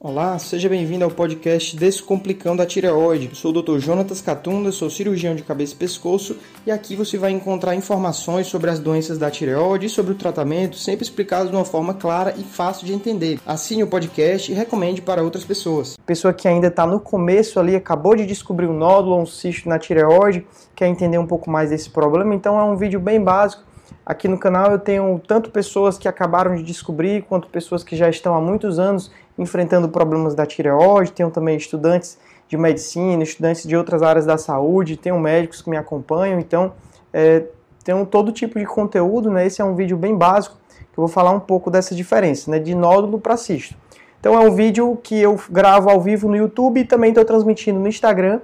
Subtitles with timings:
[0.00, 3.34] Olá, seja bem-vindo ao podcast Descomplicando a Tireoide.
[3.34, 3.80] Sou o Dr.
[3.80, 8.70] Jonatas Catunda, sou cirurgião de cabeça e pescoço e aqui você vai encontrar informações sobre
[8.70, 12.44] as doenças da tireoide e sobre o tratamento, sempre explicado de uma forma clara e
[12.44, 13.40] fácil de entender.
[13.44, 15.96] Assine o podcast e recomende para outras pessoas.
[16.06, 19.68] Pessoa que ainda está no começo ali, acabou de descobrir um nódulo ou um cisto
[19.68, 20.46] na tireoide,
[20.76, 23.66] quer entender um pouco mais desse problema, então é um vídeo bem básico
[24.04, 28.08] Aqui no canal eu tenho tanto pessoas que acabaram de descobrir, quanto pessoas que já
[28.08, 31.12] estão há muitos anos enfrentando problemas da tireoide.
[31.12, 35.76] Tenho também estudantes de medicina, estudantes de outras áreas da saúde, tenho médicos que me
[35.76, 36.40] acompanham.
[36.40, 36.72] Então,
[37.12, 37.44] é,
[37.84, 39.30] tenho todo tipo de conteúdo.
[39.30, 39.46] Né?
[39.46, 42.58] Esse é um vídeo bem básico que eu vou falar um pouco dessa diferença, né?
[42.58, 43.74] de nódulo para cisto.
[44.18, 47.78] Então, é um vídeo que eu gravo ao vivo no YouTube e também estou transmitindo
[47.78, 48.40] no Instagram.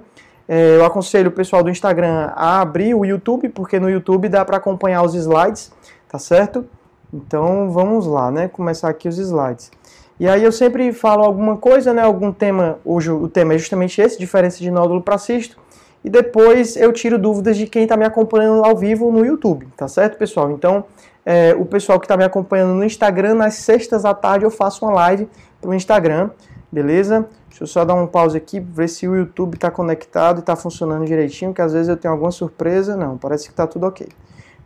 [0.47, 4.45] É, eu aconselho o pessoal do Instagram a abrir o YouTube, porque no YouTube dá
[4.45, 5.71] para acompanhar os slides,
[6.07, 6.65] tá certo?
[7.11, 8.47] Então vamos lá, né?
[8.47, 9.71] Começar aqui os slides.
[10.19, 12.01] E aí eu sempre falo alguma coisa, né?
[12.01, 15.57] Algum tema, hoje o tema é justamente esse, diferença de nódulo para cisto.
[16.03, 19.87] E depois eu tiro dúvidas de quem está me acompanhando ao vivo no YouTube, tá
[19.87, 20.51] certo, pessoal?
[20.51, 20.85] Então,
[21.25, 24.85] é, o pessoal que está me acompanhando no Instagram, nas sextas à tarde eu faço
[24.85, 25.27] uma live
[25.59, 26.29] para o Instagram,
[26.71, 27.27] beleza?
[27.49, 30.55] Deixa eu só dar um pause aqui, ver se o YouTube está conectado e está
[30.55, 32.95] funcionando direitinho, que às vezes eu tenho alguma surpresa.
[32.95, 34.07] Não, parece que está tudo ok.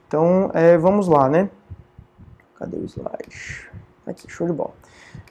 [0.07, 1.49] Então, é, vamos lá, né?
[2.55, 3.69] Cadê o slide?
[4.05, 4.73] Aqui, show de bola.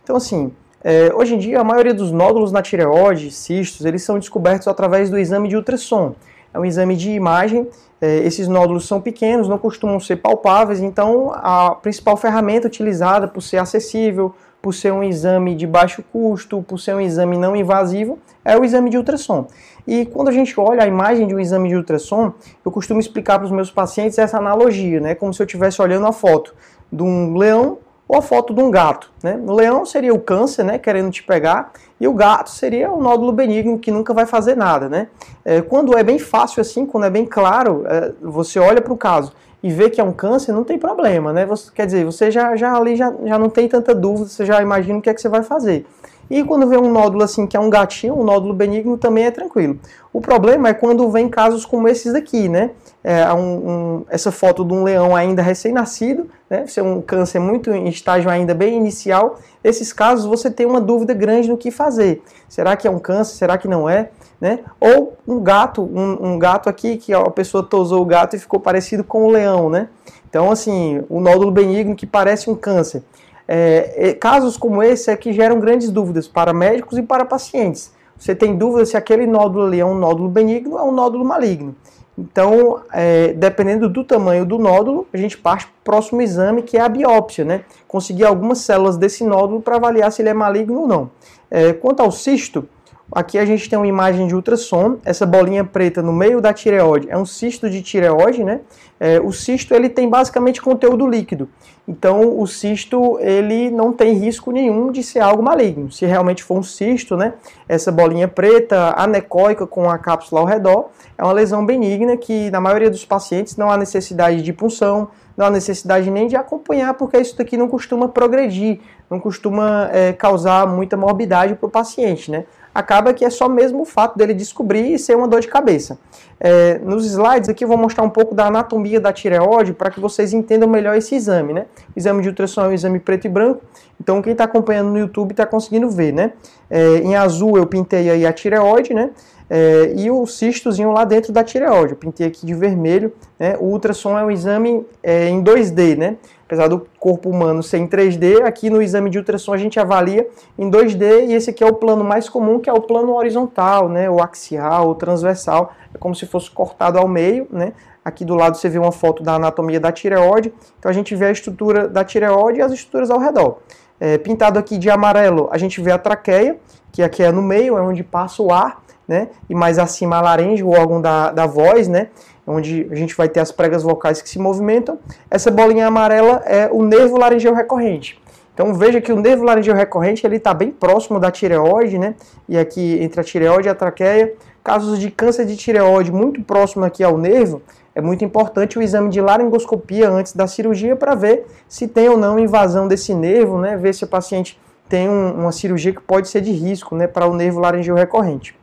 [0.08, 0.50] Então, assim,
[0.82, 5.10] é, hoje em dia a maioria dos nódulos na tireoide, cistos, eles são descobertos através
[5.10, 6.14] do exame de ultrassom.
[6.54, 7.68] É um exame de imagem,
[8.00, 13.42] é, esses nódulos são pequenos, não costumam ser palpáveis, então a principal ferramenta utilizada por
[13.42, 18.18] ser acessível, por ser um exame de baixo custo, por ser um exame não invasivo,
[18.42, 19.46] é o exame de ultrassom.
[19.86, 22.32] E quando a gente olha a imagem de um exame de ultrassom,
[22.64, 25.14] eu costumo explicar para os meus pacientes essa analogia, né?
[25.14, 26.54] Como se eu estivesse olhando a foto
[26.90, 27.76] de um leão
[28.08, 29.10] ou a foto de um gato.
[29.22, 29.38] Né?
[29.46, 33.32] O leão seria o câncer, né, querendo te pegar, e o gato seria o nódulo
[33.32, 34.88] benigno que nunca vai fazer nada.
[34.88, 35.08] Né?
[35.44, 38.96] É, quando é bem fácil assim, quando é bem claro, é, você olha para o
[38.96, 39.32] caso
[39.62, 41.44] e vê que é um câncer, não tem problema, né?
[41.44, 44.62] Você, quer dizer, você já, já ali já, já não tem tanta dúvida, você já
[44.62, 45.84] imagina o que é que você vai fazer.
[46.30, 49.30] E quando vem um nódulo assim, que é um gatinho, um nódulo benigno, também é
[49.30, 49.78] tranquilo.
[50.12, 52.70] O problema é quando vem casos como esses daqui, né?
[53.02, 56.66] É um, um, essa foto de um leão ainda recém-nascido, né?
[56.66, 59.38] Ser um câncer muito em estágio ainda bem inicial.
[59.62, 62.22] Esses casos você tem uma dúvida grande no que fazer.
[62.48, 63.36] Será que é um câncer?
[63.36, 64.10] Será que não é?
[64.40, 64.60] Né?
[64.80, 68.60] Ou um gato, um, um gato aqui que a pessoa tosou o gato e ficou
[68.60, 69.88] parecido com o leão, né?
[70.28, 73.02] Então, assim, o nódulo benigno que parece um câncer.
[73.50, 77.90] É, casos como esse é que geram grandes dúvidas para médicos e para pacientes.
[78.18, 81.24] Você tem dúvida se aquele nódulo ali é um nódulo benigno ou é um nódulo
[81.24, 81.74] maligno.
[82.18, 86.76] Então, é, dependendo do tamanho do nódulo, a gente parte para o próximo exame, que
[86.76, 87.62] é a biópsia, né?
[87.86, 91.10] Conseguir algumas células desse nódulo para avaliar se ele é maligno ou não.
[91.48, 92.68] É, quanto ao cisto,
[93.10, 97.08] Aqui a gente tem uma imagem de ultrassom, essa bolinha preta no meio da tireoide
[97.10, 98.60] é um cisto de tireoide, né?
[99.00, 101.48] É, o cisto ele tem basicamente conteúdo líquido,
[101.86, 105.90] então o cisto ele não tem risco nenhum de ser algo maligno.
[105.90, 107.32] Se realmente for um cisto, né?
[107.66, 112.60] Essa bolinha preta anecoica com a cápsula ao redor é uma lesão benigna que na
[112.60, 117.16] maioria dos pacientes não há necessidade de punção, não há necessidade nem de acompanhar, porque
[117.16, 122.44] isso daqui não costuma progredir, não costuma é, causar muita morbidade para o paciente, né?
[122.78, 125.98] Acaba que é só mesmo o fato dele descobrir e ser uma dor de cabeça.
[126.38, 129.98] É, nos slides aqui eu vou mostrar um pouco da anatomia da tireoide para que
[129.98, 131.66] vocês entendam melhor esse exame, né?
[131.96, 133.62] O exame de ultrassom é um exame preto e branco,
[134.00, 136.32] então quem está acompanhando no YouTube está conseguindo ver, né?
[136.70, 139.10] É, em azul eu pintei aí a tireoide, né?
[139.50, 141.92] É, e o cistozinho lá dentro da tireoide.
[141.92, 143.12] Eu pintei aqui de vermelho.
[143.38, 143.56] Né?
[143.58, 146.16] O ultrassom é um exame é, em 2D, né?
[146.44, 150.26] Apesar do corpo humano ser em 3D, aqui no exame de ultrassom a gente avalia
[150.58, 153.88] em 2D e esse aqui é o plano mais comum, que é o plano horizontal,
[153.88, 154.08] né?
[154.08, 155.72] O axial, o transversal.
[155.94, 157.72] É como se fosse cortado ao meio, né?
[158.04, 160.52] Aqui do lado você vê uma foto da anatomia da tireoide.
[160.78, 163.58] Então a gente vê a estrutura da tireoide e as estruturas ao redor.
[164.00, 166.56] É, pintado aqui de amarelo, a gente vê a traqueia,
[166.92, 169.28] que aqui é no meio, é onde passa o ar né?
[169.48, 172.08] E mais acima a laringe, o órgão da, da voz, né?
[172.46, 174.98] Onde a gente vai ter as pregas vocais que se movimentam.
[175.30, 178.20] Essa bolinha amarela é o nervo laringeu recorrente.
[178.52, 182.14] Então veja que o nervo laringeu recorrente ele está bem próximo da tireoide, né?
[182.48, 184.34] E aqui entre a tireoide e a traqueia.
[184.62, 187.62] Casos de câncer de tireoide muito próximo aqui ao nervo,
[187.94, 192.16] é muito importante o exame de laringoscopia antes da cirurgia para ver se tem ou
[192.16, 193.76] não invasão desse nervo, né?
[193.76, 197.06] Ver se o paciente tem um, uma cirurgia que pode ser de risco, né?
[197.06, 198.57] Para o nervo laringeu recorrente.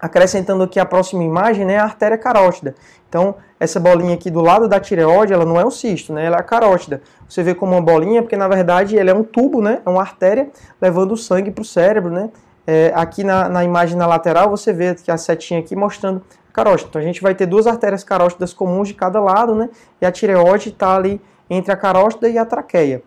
[0.00, 2.74] Acrescentando aqui a próxima imagem, né, a artéria carótida.
[3.08, 6.36] Então, essa bolinha aqui do lado da tireoide, ela não é um cisto, né, ela
[6.36, 7.02] é a carótida.
[7.28, 10.00] Você vê como uma bolinha, porque na verdade ela é um tubo, né, é uma
[10.00, 10.48] artéria
[10.80, 12.30] levando o sangue para o cérebro, né.
[12.66, 16.52] É, aqui na, na imagem na lateral você vê que a setinha aqui mostrando a
[16.52, 16.88] carótida.
[16.88, 19.68] Então a gente vai ter duas artérias carótidas comuns de cada lado, né,
[20.00, 23.02] e a tireoide está ali entre a carótida e a traqueia.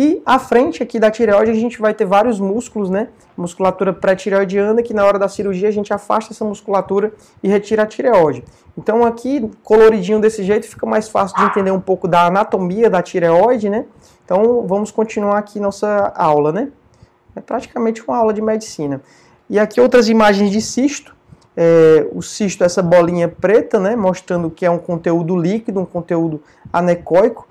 [0.00, 3.08] E à frente aqui da tireoide a gente vai ter vários músculos, né?
[3.36, 7.12] Musculatura pré-tireoidiana, que na hora da cirurgia a gente afasta essa musculatura
[7.42, 8.44] e retira a tireoide.
[8.76, 13.02] Então aqui, coloridinho desse jeito, fica mais fácil de entender um pouco da anatomia da
[13.02, 13.86] tireoide, né?
[14.24, 16.68] Então vamos continuar aqui nossa aula, né?
[17.34, 19.00] É praticamente uma aula de medicina.
[19.50, 21.12] E aqui outras imagens de cisto.
[21.56, 23.96] É, o cisto, essa bolinha preta, né?
[23.96, 26.40] Mostrando que é um conteúdo líquido, um conteúdo
[26.72, 27.48] anecóico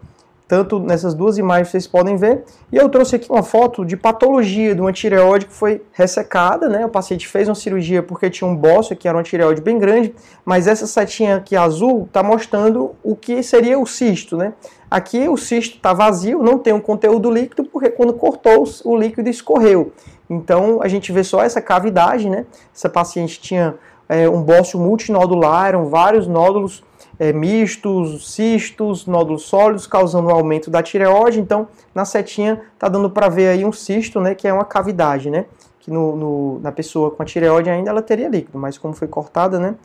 [0.47, 2.43] tanto nessas duas imagens vocês podem ver.
[2.71, 6.85] E eu trouxe aqui uma foto de patologia de uma tireoide que foi ressecada, né?
[6.85, 10.15] O paciente fez uma cirurgia porque tinha um bócio, que era uma tireoide bem grande,
[10.45, 14.53] mas essa setinha aqui azul está mostrando o que seria o cisto, né?
[14.89, 19.29] Aqui o cisto está vazio, não tem um conteúdo líquido, porque quando cortou o líquido
[19.29, 19.91] escorreu.
[20.29, 22.45] Então a gente vê só essa cavidade, né?
[22.73, 23.75] Essa paciente tinha
[24.07, 26.83] é, um bócio multinodular, eram vários nódulos
[27.19, 31.39] é, mistos, cistos, nódulos sólidos, causando um aumento da tireoide.
[31.39, 35.29] Então, na setinha tá dando para ver aí um cisto, né, que é uma cavidade,
[35.29, 35.45] né,
[35.79, 39.07] que no, no, na pessoa com a tireoide ainda ela teria líquido, mas como foi
[39.07, 39.75] cortada, né,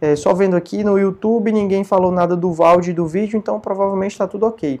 [0.00, 4.12] é, só vendo aqui no YouTube, ninguém falou nada do VALD do vídeo, então provavelmente
[4.12, 4.80] está tudo ok.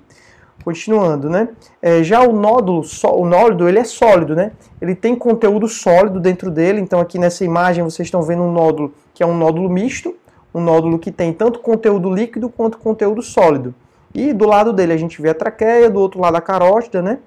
[0.64, 1.50] Continuando, né?
[1.80, 4.52] É, já o nódulo, o nódulo, ele é sólido, né?
[4.80, 8.92] Ele tem conteúdo sólido dentro dele, então aqui nessa imagem vocês estão vendo um nódulo
[9.14, 10.14] que é um nódulo misto,
[10.56, 13.74] um nódulo que tem tanto conteúdo líquido quanto conteúdo sólido.
[14.14, 17.18] E do lado dele a gente vê a traqueia, do outro lado a carótida, né?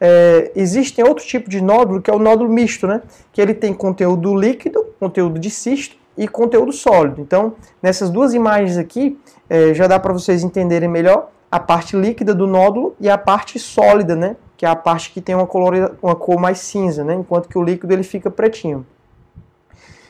[0.00, 3.00] É, existem outro tipo de nódulo que é o nódulo misto, né?
[3.32, 7.20] Que ele tem conteúdo líquido, conteúdo de cisto e conteúdo sólido.
[7.20, 9.16] Então, nessas duas imagens aqui,
[9.48, 13.56] é, já dá para vocês entenderem melhor a parte líquida do nódulo e a parte
[13.60, 14.34] sólida, né?
[14.56, 17.14] Que é a parte que tem uma, color, uma cor mais cinza, né?
[17.14, 18.84] Enquanto que o líquido ele fica pretinho.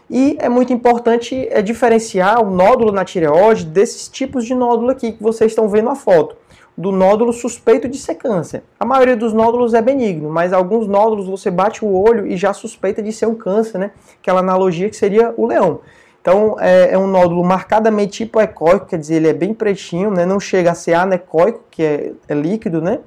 [0.08, 5.12] E é muito importante é, diferenciar o nódulo na tireoide desses tipos de nódulo aqui
[5.12, 6.36] que vocês estão vendo a foto.
[6.76, 8.62] Do nódulo suspeito de ser câncer.
[8.78, 12.52] A maioria dos nódulos é benigno, mas alguns nódulos você bate o olho e já
[12.52, 13.92] suspeita de ser um câncer, né?
[14.20, 15.80] Aquela analogia que seria o leão.
[16.20, 20.24] Então é, é um nódulo marcadamente hipoecóico, quer dizer, ele é bem pretinho, né?
[20.24, 23.00] não chega a ser anecoico, que é, é líquido, né?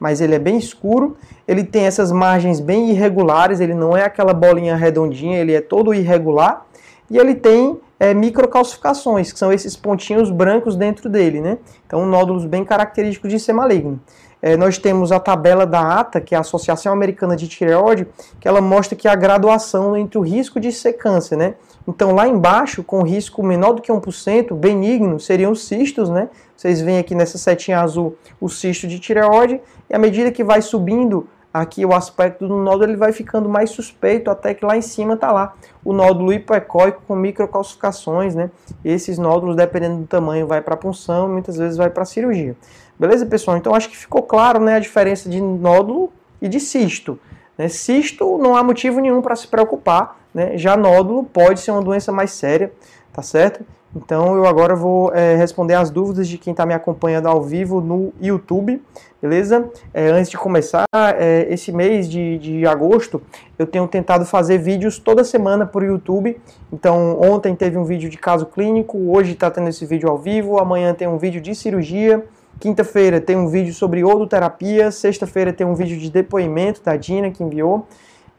[0.00, 1.16] Mas ele é bem escuro.
[1.46, 5.92] Ele tem essas margens bem irregulares, ele não é aquela bolinha redondinha, ele é todo
[5.92, 6.66] irregular.
[7.10, 11.58] E ele tem é, microcalcificações, que são esses pontinhos brancos dentro dele, né?
[11.86, 14.00] Então, nódulos bem característicos de ser maligno.
[14.42, 18.06] É, nós temos a tabela da ATA, que é a Associação Americana de Tireoide,
[18.40, 21.54] que ela mostra que a graduação entre o risco de ser câncer, né?
[21.86, 26.28] Então, lá embaixo, com risco menor do que 1%, benigno, seriam os cistos, né?
[26.56, 29.60] Vocês veem aqui nessa setinha azul o cisto de tireoide,
[29.90, 33.70] e à medida que vai subindo aqui o aspecto do nódulo, ele vai ficando mais
[33.70, 35.54] suspeito, até que lá em cima está lá
[35.84, 38.50] o nódulo hipoecóico com microcalcificações, né?
[38.84, 42.56] Esses nódulos, dependendo do tamanho, vai para punção, muitas vezes vai para cirurgia.
[42.98, 43.56] Beleza, pessoal?
[43.56, 47.18] Então acho que ficou claro, né, a diferença de nódulo e de cisto.
[47.58, 47.68] Né?
[47.68, 50.56] Cisto não há motivo nenhum para se preocupar, né?
[50.56, 52.72] Já nódulo pode ser uma doença mais séria,
[53.12, 53.64] tá certo?
[53.94, 57.80] Então eu agora vou é, responder as dúvidas de quem está me acompanhando ao vivo
[57.80, 58.80] no YouTube,
[59.20, 59.68] beleza?
[59.92, 63.20] É, antes de começar, é, esse mês de, de agosto
[63.58, 66.40] eu tenho tentado fazer vídeos toda semana por YouTube.
[66.72, 70.58] Então ontem teve um vídeo de caso clínico, hoje está tendo esse vídeo ao vivo,
[70.58, 72.24] amanhã tem um vídeo de cirurgia.
[72.60, 77.42] Quinta-feira tem um vídeo sobre odoterapia, sexta-feira tem um vídeo de depoimento da Dina que
[77.42, 77.86] enviou.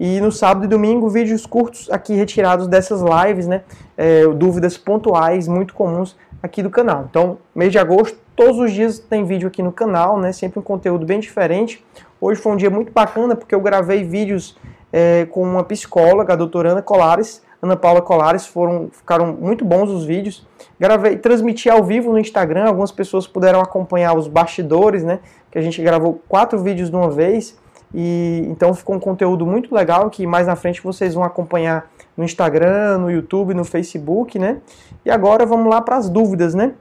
[0.03, 3.61] E no sábado e domingo, vídeos curtos aqui retirados dessas lives, né?
[3.95, 7.05] É, dúvidas pontuais muito comuns aqui do canal.
[7.07, 10.31] Então, mês de agosto, todos os dias tem vídeo aqui no canal, né?
[10.31, 11.85] Sempre um conteúdo bem diferente.
[12.19, 14.57] Hoje foi um dia muito bacana porque eu gravei vídeos
[14.91, 19.91] é, com uma psicóloga, a doutora Ana Colares, Ana Paula Colares, foram, ficaram muito bons
[19.91, 20.47] os vídeos.
[20.79, 25.19] Gravei, transmiti ao vivo no Instagram, algumas pessoas puderam acompanhar os bastidores, né?
[25.51, 27.60] Que a gente gravou quatro vídeos de uma vez.
[27.93, 32.23] E então ficou um conteúdo muito legal que mais na frente vocês vão acompanhar no
[32.23, 34.61] Instagram, no YouTube, no Facebook, né?
[35.05, 36.73] E agora vamos lá para as dúvidas, né?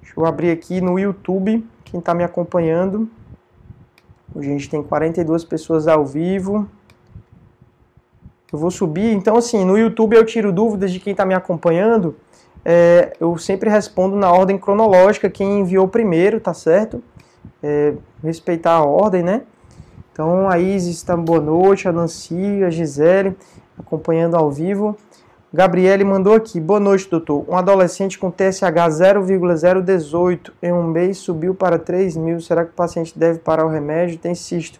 [0.00, 3.08] Deixa eu abrir aqui no YouTube, quem está me acompanhando.
[4.34, 6.68] Hoje a gente tem 42 pessoas ao vivo.
[8.52, 12.16] Eu vou subir, então assim, no YouTube eu tiro dúvidas de quem está me acompanhando.
[12.64, 17.02] É, eu sempre respondo na ordem cronológica, quem enviou primeiro, tá certo?
[17.62, 19.42] É, respeitar a ordem, né?
[20.12, 23.34] Então a Isis está boa noite, a Nancy, a Gisele,
[23.78, 24.94] acompanhando ao vivo.
[25.54, 26.60] Gabriele mandou aqui.
[26.60, 27.46] Boa noite, doutor.
[27.48, 32.40] Um adolescente com TSH 0,018 em um mês subiu para 3 mil.
[32.40, 34.18] Será que o paciente deve parar o remédio?
[34.18, 34.78] Tem cisto.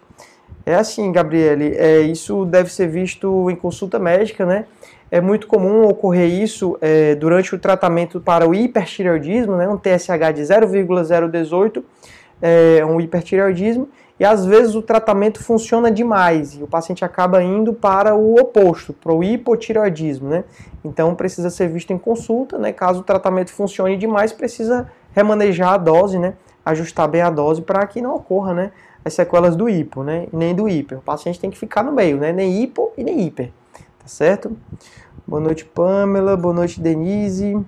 [0.65, 1.75] É assim, Gabriele.
[1.77, 4.65] É, isso deve ser visto em consulta médica, né?
[5.09, 9.67] É muito comum ocorrer isso é, durante o tratamento para o hipertireoidismo, né?
[9.67, 11.83] Um TSH de 0,018,
[12.41, 17.73] é, um hipertireoidismo e às vezes o tratamento funciona demais e o paciente acaba indo
[17.73, 20.43] para o oposto, para o hipotireoidismo, né?
[20.83, 22.71] Então precisa ser visto em consulta, né?
[22.71, 26.35] Caso o tratamento funcione demais, precisa remanejar a dose, né?
[26.63, 28.71] Ajustar bem a dose para que não ocorra, né?
[29.03, 30.27] As sequelas do hipo, né?
[30.31, 30.99] Nem do hiper.
[30.99, 32.31] O paciente tem que ficar no meio, né?
[32.31, 34.55] Nem hipo e nem hiper, tá certo?
[35.25, 36.37] Boa noite, Pamela.
[36.37, 37.59] Boa noite, Denise.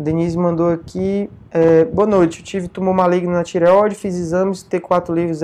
[0.00, 1.30] Denise mandou aqui.
[1.50, 5.34] É, boa noite, eu tive tumor maligno na tireoide, fiz exames T4 livre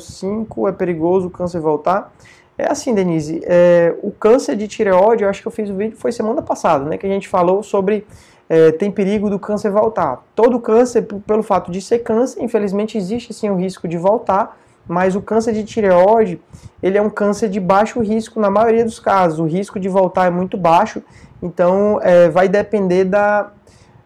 [0.00, 2.12] 005, é perigoso o câncer voltar?
[2.56, 5.96] É assim, Denise, é, o câncer de tireoide, eu acho que eu fiz o vídeo,
[5.96, 8.04] foi semana passada, né, que a gente falou sobre
[8.48, 10.24] é, tem perigo do câncer voltar.
[10.34, 15.14] Todo câncer, pelo fato de ser câncer, infelizmente existe sim o risco de voltar, mas
[15.14, 16.40] o câncer de tireoide,
[16.82, 20.26] ele é um câncer de baixo risco na maioria dos casos, o risco de voltar
[20.26, 21.02] é muito baixo,
[21.42, 23.52] então é, vai depender da,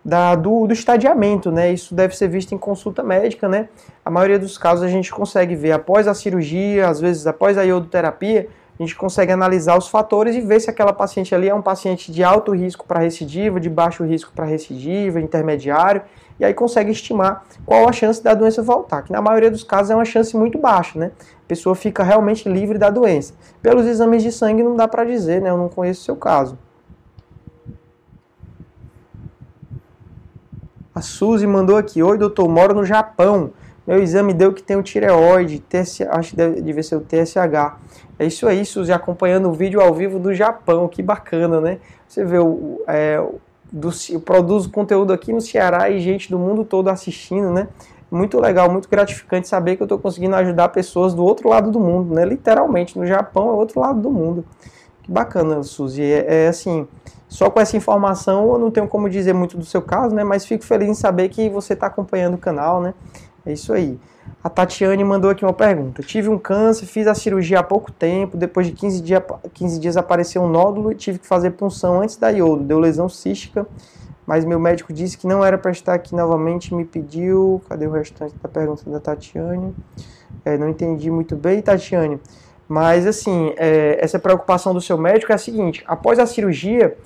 [0.05, 1.73] da, do, do estadiamento, né?
[1.73, 3.69] Isso deve ser visto em consulta médica, né?
[4.05, 7.63] A maioria dos casos a gente consegue ver após a cirurgia, às vezes após a
[7.63, 11.63] iodoterapia, a gente consegue analisar os fatores e ver se aquela paciente ali é um
[11.63, 16.03] paciente de alto risco para recidiva, de baixo risco para recidiva, intermediário,
[16.41, 19.91] e aí consegue estimar qual a chance da doença voltar, que na maioria dos casos
[19.91, 21.13] é uma chance muito baixa, né?
[21.45, 23.35] A pessoa fica realmente livre da doença.
[23.61, 25.51] Pelos exames de sangue não dá para dizer, né?
[25.51, 26.59] Eu não conheço o seu caso.
[30.95, 33.51] A Suzy mandou aqui: Oi, doutor, moro no Japão.
[33.87, 37.77] Meu exame deu que tem o tireoide, TSH, acho que deve, deve ser o TSH.
[38.19, 41.79] É isso aí, Suzy, acompanhando o vídeo ao vivo do Japão, que bacana, né?
[42.07, 43.21] Você vê, o, é,
[43.73, 47.67] do, eu produzo conteúdo aqui no Ceará e gente do mundo todo assistindo, né?
[48.11, 51.81] Muito legal, muito gratificante saber que eu estou conseguindo ajudar pessoas do outro lado do
[51.81, 52.25] mundo, né?
[52.25, 54.45] Literalmente, no Japão é outro lado do mundo.
[55.13, 56.03] Bacana, Suzy.
[56.03, 56.89] É, é assim,
[57.29, 60.25] só com essa informação eu não tenho como dizer muito do seu caso, né?
[60.25, 62.95] Mas fico feliz em saber que você está acompanhando o canal, né?
[63.45, 63.99] É isso aí.
[64.43, 66.03] A Tatiane mandou aqui uma pergunta.
[66.03, 69.97] Tive um câncer, fiz a cirurgia há pouco tempo, depois de 15, dia, 15 dias
[69.97, 72.63] apareceu um nódulo e tive que fazer punção antes da iodo.
[72.65, 73.67] Deu lesão cística,
[74.27, 77.63] mas meu médico disse que não era para estar aqui novamente me pediu.
[77.69, 79.75] Cadê o restante da pergunta da Tatiane?
[80.45, 82.21] É, não entendi muito bem, Tatiane.
[82.73, 86.97] Mas assim, é, essa preocupação do seu médico é a seguinte: após a cirurgia,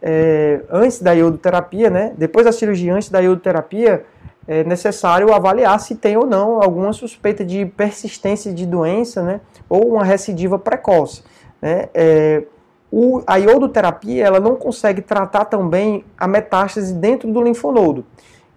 [0.00, 2.12] é, antes da iodoterapia, né?
[2.16, 4.04] Depois da cirurgia, antes da iodoterapia,
[4.46, 9.40] é necessário avaliar se tem ou não alguma suspeita de persistência de doença, né?
[9.68, 11.24] Ou uma recidiva precoce.
[11.60, 11.88] Né?
[11.92, 12.44] É,
[12.88, 18.06] o, a iodoterapia ela não consegue tratar também a metástase dentro do linfonodo.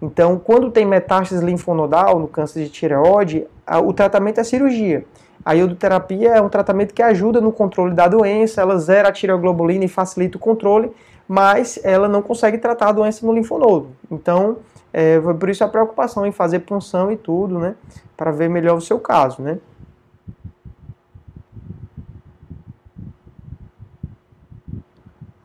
[0.00, 5.04] Então, quando tem metástase linfonodal no câncer de tireoide, a, o tratamento é cirurgia.
[5.44, 9.84] A iodoterapia é um tratamento que ajuda no controle da doença, ela zera a tireoglobulina
[9.84, 10.92] e facilita o controle,
[11.26, 13.88] mas ela não consegue tratar a doença no linfonodo.
[14.10, 14.58] Então,
[14.92, 17.74] é, por isso a preocupação em fazer punção e tudo, né?
[18.16, 19.58] Para ver melhor o seu caso, né?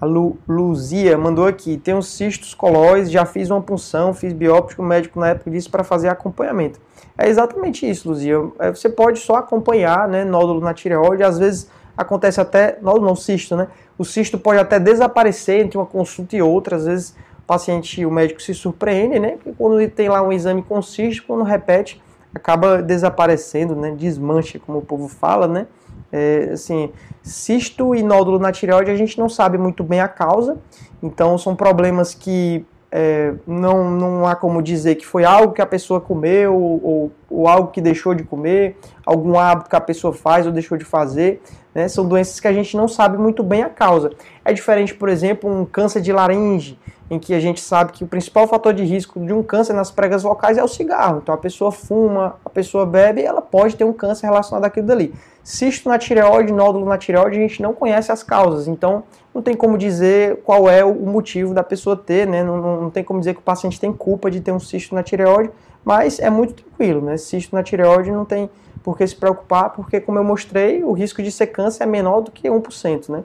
[0.02, 4.82] A Lu, Luzia mandou aqui, tem uns cistos colóides, já fiz uma punção, fiz bióptico,
[4.82, 6.80] o médico na época disse para fazer acompanhamento.
[7.18, 8.36] É exatamente isso, Luzia.
[8.60, 13.16] É, você pode só acompanhar, né, nódulo na tireoide, às vezes acontece até, nódulo não,
[13.16, 13.68] cisto, né?
[13.98, 18.12] O cisto pode até desaparecer entre uma consulta e outra, às vezes o paciente, o
[18.12, 19.32] médico se surpreende, né?
[19.32, 22.02] Porque quando ele tem lá um exame com cisto, quando repete,
[22.34, 23.92] acaba desaparecendo, né?
[23.92, 25.68] Desmancha, como o povo fala, né?
[26.12, 26.92] É, assim,
[27.24, 30.58] cisto e nódulo na tireoide a gente não sabe muito bem a causa,
[31.02, 32.66] então são problemas que
[32.98, 37.46] é, não, não há como dizer que foi algo que a pessoa comeu ou, ou,
[37.46, 41.42] algo que deixou de comer, algum hábito que a pessoa faz ou deixou de fazer.
[41.74, 41.90] Né?
[41.90, 44.12] São doenças que a gente não sabe muito bem a causa.
[44.46, 48.08] É diferente, por exemplo, um câncer de laringe, em que a gente sabe que o
[48.08, 51.20] principal fator de risco de um câncer nas pregas vocais é o cigarro.
[51.22, 55.14] Então a pessoa fuma, a pessoa bebe, ela pode ter um câncer relacionado àquilo dali.
[55.44, 59.56] Cisto na tireoide, nódulo na tireoide, a gente não conhece as causas, então não tem
[59.56, 62.44] como dizer qual é o motivo da pessoa ter, né?
[62.44, 64.96] Não, não, não tem como dizer que o paciente tem culpa de ter um cisto
[64.96, 65.52] na tireoide,
[65.84, 67.18] mas é muito tranquilo, né?
[67.18, 68.50] Cisto na tireoide não tem
[68.82, 72.22] por que se preocupar, porque como eu mostrei, o risco de ser câncer é menor
[72.22, 73.24] do que 1%, né?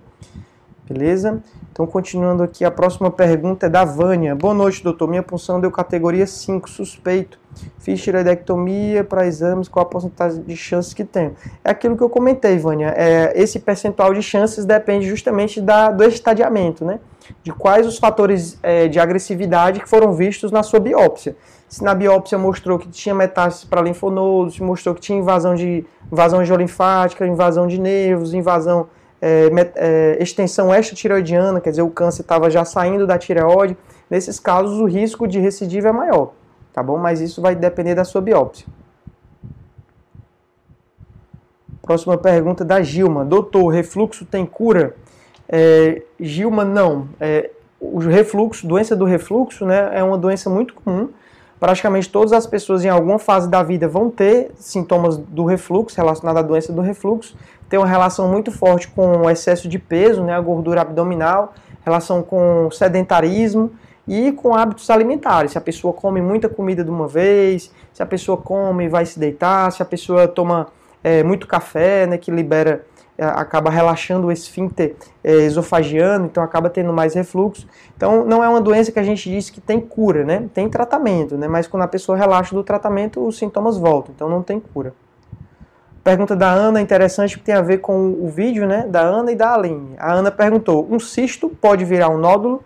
[0.91, 1.41] Beleza?
[1.71, 4.35] Então, continuando aqui, a próxima pergunta é da Vânia.
[4.35, 5.07] Boa noite, doutor.
[5.07, 7.39] Minha punção deu categoria 5, suspeito.
[7.79, 11.37] Fiz tireoidectomia para exames, qual a porcentagem de chances que tenho?
[11.65, 12.93] É aquilo que eu comentei, Vânia.
[12.97, 16.99] É, esse percentual de chances depende justamente da, do estadiamento, né?
[17.45, 21.37] De quais os fatores é, de agressividade que foram vistos na sua biópsia.
[21.69, 26.45] Se na biópsia mostrou que tinha metástase para linfonodos, mostrou que tinha invasão de invasão
[26.45, 28.89] geolinfática, invasão de nervos, invasão
[29.21, 33.77] é, é, extensão extratireoidiana, quer dizer, o câncer estava já saindo da tireoide,
[34.09, 36.33] nesses casos o risco de recidiva é maior,
[36.73, 36.97] tá bom?
[36.97, 38.67] Mas isso vai depender da sua biópsia.
[41.83, 43.25] Próxima pergunta da Gilma.
[43.25, 44.95] Doutor, refluxo tem cura?
[45.49, 47.09] É, Gilma, não.
[47.19, 47.51] É,
[47.81, 51.09] o refluxo, doença do refluxo, né, é uma doença muito comum.
[51.59, 56.43] Praticamente todas as pessoas em alguma fase da vida vão ter sintomas do refluxo, relacionados
[56.43, 57.37] à doença do refluxo
[57.71, 62.21] tem uma relação muito forte com o excesso de peso, né, a gordura abdominal, relação
[62.21, 63.71] com sedentarismo
[64.09, 65.53] e com hábitos alimentares.
[65.53, 69.07] Se a pessoa come muita comida de uma vez, se a pessoa come e vai
[69.07, 70.67] se deitar, se a pessoa toma
[71.03, 72.85] é, muito café, né, que libera,
[73.17, 77.69] é, acaba relaxando o esfíncter é, esofagiano, então acaba tendo mais refluxo.
[77.97, 80.49] Então não é uma doença que a gente diz que tem cura, né?
[80.53, 81.47] Tem tratamento, né?
[81.47, 84.93] Mas quando a pessoa relaxa do tratamento, os sintomas voltam, então não tem cura.
[86.03, 89.37] Pergunta da Ana interessante que tem a ver com o vídeo né, da Ana e
[89.37, 89.95] da Aline.
[89.99, 92.65] A Ana perguntou: um cisto pode virar um nódulo?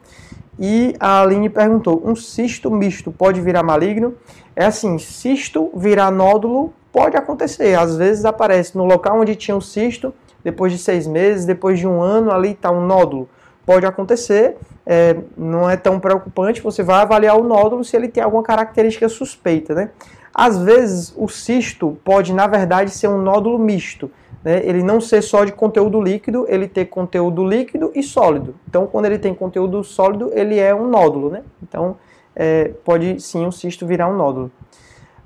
[0.57, 4.15] E a Aline perguntou: um cisto misto pode virar maligno?
[4.55, 7.77] É assim: cisto virar nódulo pode acontecer.
[7.77, 10.15] Às vezes aparece no local onde tinha um cisto,
[10.45, 13.29] depois de seis meses, depois de um ano, ali está um nódulo.
[13.67, 16.61] Pode acontecer, é, não é tão preocupante.
[16.61, 19.91] Você vai avaliar o nódulo se ele tem alguma característica suspeita, né?
[20.35, 24.11] Às vezes, o cisto pode, na verdade, ser um nódulo misto.
[24.43, 24.61] Né?
[24.65, 28.57] Ele não ser só de conteúdo líquido, ele ter conteúdo líquido e sólido.
[28.69, 31.31] Então, quando ele tem conteúdo sólido, ele é um nódulo.
[31.31, 31.43] Né?
[31.63, 31.97] Então,
[32.35, 34.51] é, pode sim um cisto virar um nódulo.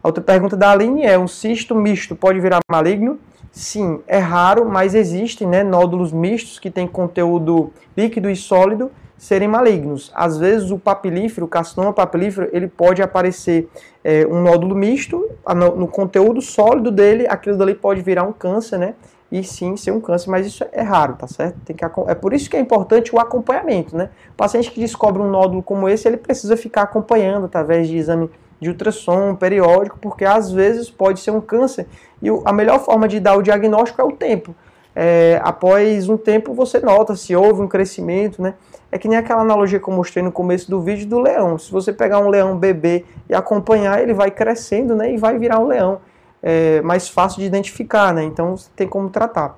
[0.02, 3.18] A outra pergunta da Aline é: um cisto misto pode virar maligno?
[3.50, 9.48] Sim, é raro, mas existem né, nódulos mistos que têm conteúdo líquido e sólido serem
[9.48, 10.12] malignos.
[10.14, 13.68] Às vezes o papilífero, o carcinoma papilífero, ele pode aparecer
[14.04, 15.28] é, um nódulo misto,
[15.76, 18.94] no, conteúdo sólido dele, aquilo dali pode virar um câncer, né?
[19.30, 21.58] E sim ser um câncer, mas isso é raro, tá certo?
[21.64, 24.08] Tem que, é por isso que é importante o acompanhamento, né?
[24.30, 28.30] O paciente que descobre um nódulo como esse, ele precisa ficar acompanhando através de exame
[28.60, 31.86] de ultrassom periódico, porque às vezes pode ser um câncer.
[32.22, 34.54] E a melhor forma de dar o diagnóstico é o tempo.
[34.94, 38.54] É, após um tempo você nota se houve um crescimento, né?
[38.90, 41.56] É que nem aquela analogia que eu mostrei no começo do vídeo do leão.
[41.58, 45.60] Se você pegar um leão bebê e acompanhar, ele vai crescendo né, e vai virar
[45.60, 46.00] um leão.
[46.42, 48.24] É mais fácil de identificar, né?
[48.24, 49.56] Então tem como tratar.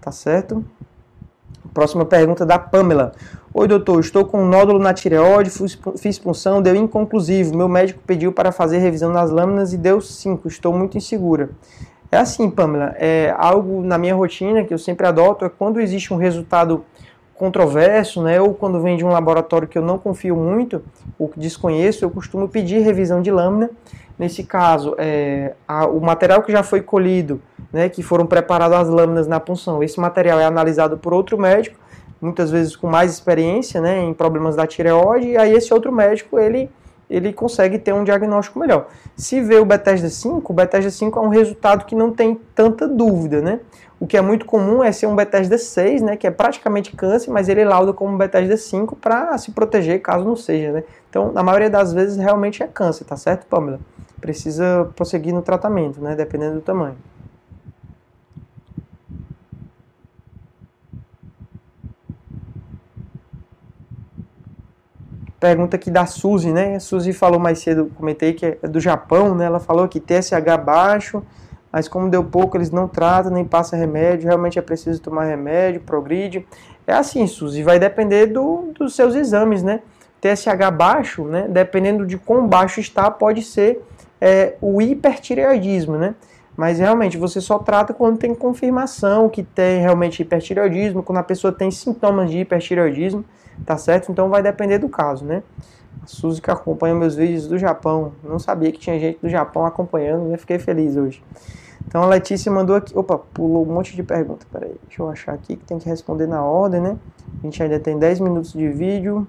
[0.00, 0.64] Tá certo?
[1.76, 3.12] Próxima pergunta da Pamela.
[3.52, 5.50] Oi, doutor, estou com um nódulo na tireoide,
[5.98, 7.54] fiz punção, deu inconclusivo.
[7.54, 10.48] Meu médico pediu para fazer revisão nas lâminas e deu 5.
[10.48, 11.50] Estou muito insegura.
[12.10, 16.14] É assim, Pamela, é algo na minha rotina que eu sempre adoto é quando existe
[16.14, 16.82] um resultado
[17.38, 20.82] controverso, né, ou quando vem de um laboratório que eu não confio muito,
[21.18, 23.70] ou que desconheço, eu costumo pedir revisão de lâmina.
[24.18, 27.40] Nesse caso, é, a, o material que já foi colhido,
[27.72, 31.76] né, que foram preparadas as lâminas na punção, esse material é analisado por outro médico,
[32.20, 36.38] muitas vezes com mais experiência né, em problemas da tireoide, e aí esse outro médico,
[36.38, 36.70] ele
[37.08, 38.88] ele consegue ter um diagnóstico melhor.
[39.16, 42.88] Se vê o Bethesda 5, o Bethesda 5 é um resultado que não tem tanta
[42.88, 43.60] dúvida, né?
[43.98, 47.30] O que é muito comum é ser um Bethesda 6, né, que é praticamente câncer,
[47.30, 50.84] mas ele lauda como Bethesda 5 para se proteger caso não seja, né?
[51.08, 53.80] Então, na maioria das vezes, realmente é câncer, tá certo, Pamela?
[54.20, 56.96] Precisa prosseguir no tratamento, né, dependendo do tamanho.
[65.40, 66.76] Pergunta aqui da Suzy, né?
[66.76, 69.44] A Suzy falou mais cedo, comentei que é do Japão, né?
[69.44, 71.22] Ela falou que TSH baixo,
[71.76, 75.82] mas como deu pouco, eles não tratam, nem passam remédio, realmente é preciso tomar remédio,
[75.82, 76.46] progride.
[76.86, 79.82] É assim, Suzy, vai depender do, dos seus exames, né?
[80.18, 81.46] TSH baixo, né?
[81.46, 83.84] Dependendo de quão baixo está, pode ser
[84.18, 86.14] é, o hipertireoidismo, né?
[86.56, 91.52] Mas realmente você só trata quando tem confirmação que tem realmente hipertireoidismo, quando a pessoa
[91.52, 93.22] tem sintomas de hipertireoidismo,
[93.66, 94.10] tá certo?
[94.10, 95.42] Então vai depender do caso, né?
[96.02, 99.66] A Suzy que acompanha meus vídeos do Japão, não sabia que tinha gente do Japão
[99.66, 100.38] acompanhando, né?
[100.38, 101.22] Fiquei feliz hoje.
[101.86, 102.96] Então a Letícia mandou aqui.
[102.96, 104.46] Opa, pulou um monte de perguntas.
[104.50, 106.96] Peraí, deixa eu achar aqui que tem que responder na ordem, né?
[107.40, 109.26] A gente ainda tem 10 minutos de vídeo.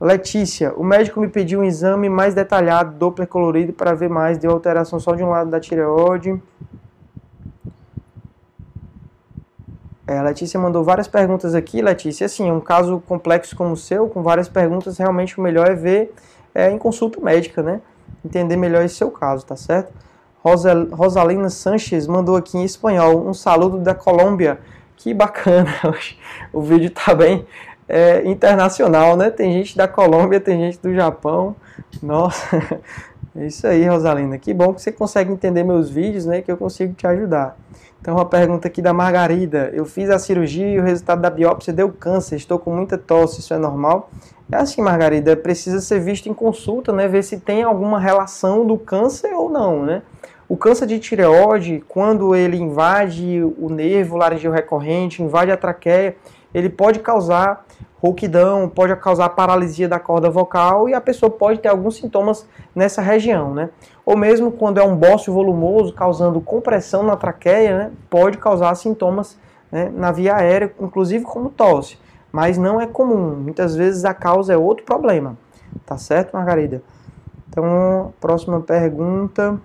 [0.00, 4.38] Letícia, o médico me pediu um exame mais detalhado, Doppler colorido, para ver mais.
[4.38, 6.40] Deu alteração só de um lado da tireoide.
[10.06, 12.26] É, a Letícia mandou várias perguntas aqui, Letícia.
[12.26, 16.14] Assim, um caso complexo como o seu, com várias perguntas, realmente o melhor é ver
[16.54, 17.80] é, em consulta médica, né?
[18.24, 19.92] Entender melhor esse seu caso, tá certo?
[20.42, 24.58] Rosa, Rosalina Sanches mandou aqui em espanhol um saludo da Colômbia.
[24.96, 25.72] Que bacana,
[26.52, 27.46] o vídeo tá bem
[27.88, 29.30] é, internacional, né?
[29.30, 31.56] Tem gente da Colômbia, tem gente do Japão.
[32.02, 32.80] Nossa,
[33.38, 34.36] é isso aí, Rosalina.
[34.36, 36.42] Que bom que você consegue entender meus vídeos, né?
[36.42, 37.56] Que eu consigo te ajudar.
[38.00, 39.70] Então, uma pergunta aqui da Margarida.
[39.72, 42.34] Eu fiz a cirurgia e o resultado da biópsia deu câncer.
[42.34, 44.10] Estou com muita tosse, isso é normal?
[44.50, 47.06] É assim, Margarida, precisa ser visto em consulta, né?
[47.06, 50.02] Ver se tem alguma relação do câncer ou não, né?
[50.48, 56.16] O câncer de tireoide, quando ele invade o nervo laringeu recorrente, invade a traqueia,
[56.54, 57.64] ele pode causar
[58.00, 63.02] rouquidão, pode causar paralisia da corda vocal e a pessoa pode ter alguns sintomas nessa
[63.02, 63.70] região, né?
[64.06, 67.90] Ou mesmo quando é um bócio volumoso causando compressão na traqueia, né?
[68.08, 69.36] Pode causar sintomas
[69.70, 71.98] né, na via aérea, inclusive como tosse,
[72.32, 73.34] mas não é comum.
[73.36, 75.36] Muitas vezes a causa é outro problema,
[75.84, 76.82] tá certo, Margarida?
[77.48, 79.58] Então, próxima pergunta.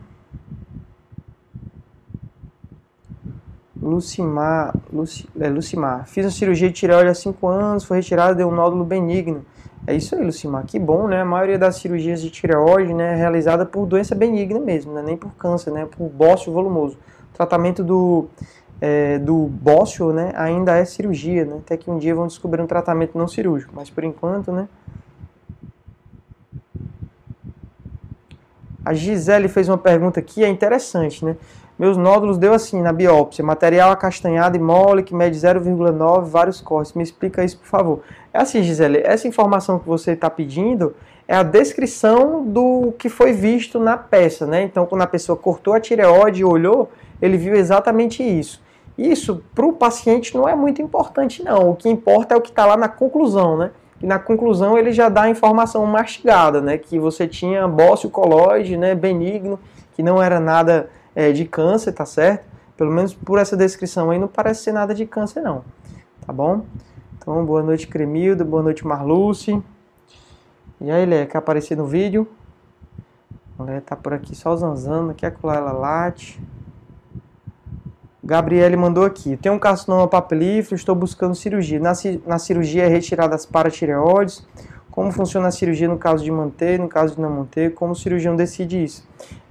[3.84, 6.08] Lucimar, Luci, é, Lucimar.
[6.08, 9.46] Fiz uma cirurgia de tireoide há 5 anos, foi retirada, deu um nódulo benigno.
[9.86, 10.65] É isso aí, Lucimar.
[10.65, 11.22] Que bom, né?
[11.22, 15.02] A maioria das cirurgias de tireoide né, é realizada por doença benigna mesmo, né?
[15.02, 15.86] nem por câncer, né?
[15.86, 16.98] Por bócio volumoso.
[17.34, 18.28] O tratamento do,
[18.80, 21.58] é, do bócio né, ainda é cirurgia, né?
[21.58, 24.69] Até que um dia vão descobrir um tratamento não cirúrgico, mas por enquanto, né?
[28.86, 31.36] A Gisele fez uma pergunta aqui, é interessante, né?
[31.78, 36.94] Meus nódulos deu assim na biópsia, material acastanhado e mole que mede 0,9, vários cortes.
[36.94, 38.00] Me explica isso, por favor.
[38.32, 40.96] É assim, Gisele, essa informação que você está pedindo
[41.28, 44.62] é a descrição do que foi visto na peça, né?
[44.64, 48.62] Então, quando a pessoa cortou a tireoide e olhou, ele viu exatamente isso.
[48.98, 51.72] Isso, para o paciente, não é muito importante, não.
[51.72, 53.72] O que importa é o que está lá na conclusão, né?
[54.02, 56.78] E na conclusão ele já dá a informação mastigada, né?
[56.78, 58.94] Que você tinha bócio colóide, né?
[58.94, 59.60] Benigno,
[59.96, 62.45] que não era nada é, de câncer, tá certo?
[62.76, 65.63] Pelo menos por essa descrição aí não parece ser nada de câncer não,
[66.26, 66.65] tá bom?
[67.17, 69.62] Então, boa noite Cremildo, boa noite Marluce.
[70.82, 72.28] E aí, Lé, quer aparecer no vídeo?
[73.58, 76.41] A Lé tá por aqui só zanzando, quer colar ela late.
[78.23, 79.38] Gabriele mandou aqui.
[79.38, 81.80] Tem um carcinoma papilífero, estou buscando cirurgia.
[81.80, 81.93] Na,
[82.26, 84.45] na cirurgia é retirada as paratireoides.
[84.89, 87.73] Como funciona a cirurgia no caso de manter, no caso de não manter?
[87.73, 89.08] Como o cirurgião decide isso?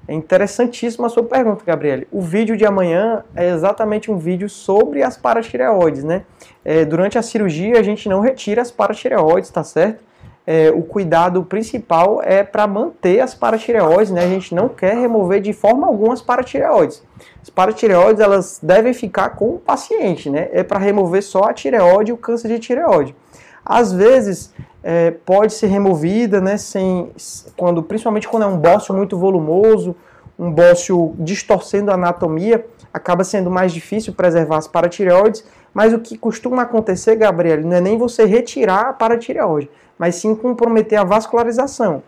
[0.07, 2.09] É interessantíssima a sua pergunta, Gabriele.
[2.11, 6.25] O vídeo de amanhã é exatamente um vídeo sobre as paratireoides, né?
[6.65, 10.03] É, durante a cirurgia a gente não retira as paratireoides, tá certo?
[10.45, 14.25] É, o cuidado principal é para manter as paratireoides, né?
[14.25, 17.01] A gente não quer remover de forma alguma as paratireoides.
[17.41, 20.49] As paratireoides elas devem ficar com o paciente, né?
[20.53, 23.15] É para remover só a tireoide e o câncer de tireoide.
[23.65, 27.11] Às vezes é, pode ser removida, né, sem,
[27.57, 29.95] quando, principalmente quando é um bócio muito volumoso,
[30.39, 36.19] um bócio distorcendo a anatomia, acaba sendo mais difícil preservar as paratireoides, mas o que
[36.19, 42.03] costuma acontecer, Gabriel, não é nem você retirar a paratireoide, mas sim comprometer a vascularização.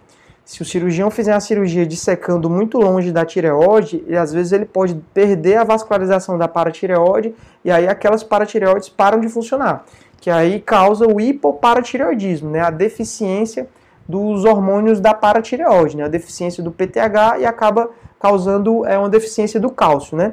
[0.44, 4.66] Se o cirurgião fizer a cirurgia dissecando muito longe da tireoide, e às vezes ele
[4.66, 9.86] pode perder a vascularização da paratireoide e aí aquelas paratireoides param de funcionar
[10.24, 13.68] que aí causa o hipoparatireoidismo, né, a deficiência
[14.08, 19.60] dos hormônios da paratireoide, né, a deficiência do PTH e acaba causando é, uma deficiência
[19.60, 20.16] do cálcio.
[20.16, 20.32] Né.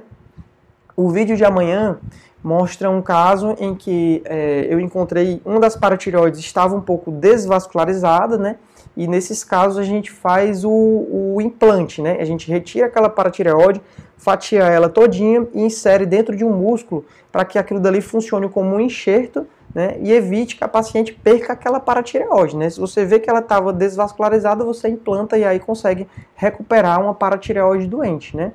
[0.96, 2.00] O vídeo de amanhã
[2.42, 8.38] mostra um caso em que é, eu encontrei uma das paratireoides estava um pouco desvascularizada,
[8.38, 8.56] né,
[8.96, 13.82] e nesses casos a gente faz o, o implante, né, a gente retira aquela paratireoide,
[14.16, 18.74] fatia ela todinha e insere dentro de um músculo para que aquilo dali funcione como
[18.74, 22.58] um enxerto né, e evite que a paciente perca aquela paratireoide.
[22.58, 22.70] Né?
[22.70, 27.88] Se você vê que ela estava desvascularizada, você implanta e aí consegue recuperar uma paratireoide
[27.88, 28.36] doente.
[28.36, 28.52] Né?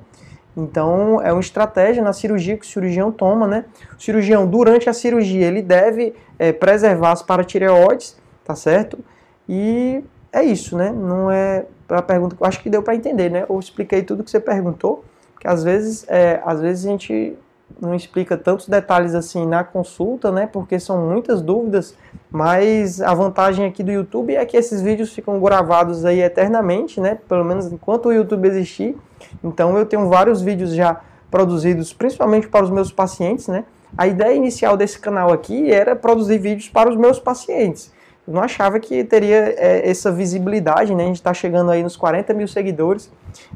[0.55, 3.47] Então, é uma estratégia na cirurgia que o cirurgião toma.
[3.47, 3.65] Né?
[3.97, 8.99] O cirurgião, durante a cirurgia, ele deve é, preservar as paratireoides, tá certo?
[9.47, 10.91] E é isso, né?
[10.91, 13.45] Não é para pergunta acho que deu para entender, né?
[13.49, 15.05] Eu expliquei tudo que você perguntou,
[15.39, 17.37] que às vezes, é, às vezes a gente
[17.79, 20.47] não explica tantos detalhes assim na consulta, né?
[20.47, 21.95] Porque são muitas dúvidas,
[22.31, 27.17] mas a vantagem aqui do YouTube é que esses vídeos ficam gravados aí eternamente, né?
[27.27, 28.97] Pelo menos enquanto o YouTube existir.
[29.43, 33.65] Então eu tenho vários vídeos já produzidos, principalmente para os meus pacientes, né?
[33.97, 37.91] A ideia inicial desse canal aqui era produzir vídeos para os meus pacientes.
[38.27, 41.03] Eu não achava que teria é, essa visibilidade, né?
[41.03, 43.09] A gente está chegando aí nos 40 mil seguidores,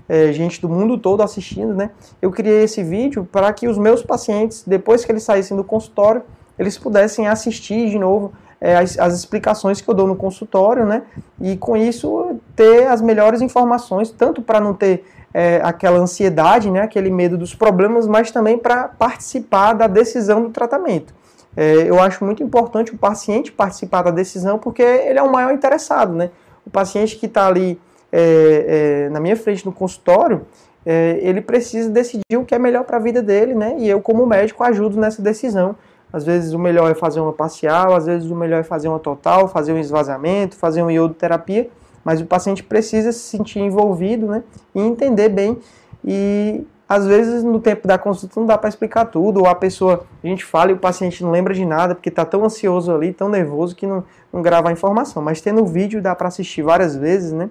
[0.07, 1.91] é, gente do mundo todo assistindo, né?
[2.21, 6.23] Eu criei esse vídeo para que os meus pacientes, depois que eles saíssem do consultório,
[6.57, 8.31] eles pudessem assistir de novo
[8.61, 11.01] é, as, as, explicações que eu dou no consultório, né?
[11.41, 15.03] E com isso ter as melhores informações, tanto para não ter
[15.33, 16.81] é, aquela ansiedade, né?
[16.81, 21.13] Aquele medo dos problemas, mas também para participar da decisão do tratamento.
[21.55, 25.53] É, eu acho muito importante o paciente participar da decisão porque ele é o maior
[25.53, 26.29] interessado, né?
[26.65, 27.79] O paciente que está ali
[28.11, 30.45] é, é, na minha frente no consultório,
[30.85, 33.75] é, ele precisa decidir o que é melhor para a vida dele, né?
[33.77, 35.75] E eu, como médico, ajudo nessa decisão.
[36.11, 38.99] Às vezes o melhor é fazer uma parcial, às vezes o melhor é fazer uma
[38.99, 41.69] total, fazer um esvaziamento, fazer uma iodoterapia,
[42.03, 44.43] mas o paciente precisa se sentir envolvido, né?
[44.75, 45.57] E entender bem
[46.03, 50.05] e às vezes, no tempo da consulta, não dá para explicar tudo, ou a pessoa,
[50.21, 53.13] a gente fala e o paciente não lembra de nada, porque está tão ansioso ali,
[53.13, 55.23] tão nervoso, que não, não grava a informação.
[55.23, 57.49] Mas tendo o vídeo, dá para assistir várias vezes, né?